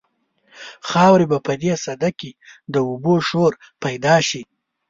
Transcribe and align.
خاورې 0.89 1.25
به 1.31 1.37
په 1.45 1.53
دې 1.61 1.73
سده 1.85 2.09
کې 2.19 2.31
د 2.73 2.75
اوبو 2.89 3.13
شور 3.27 3.51
پیدا 3.83 4.15
شي. 4.27 4.41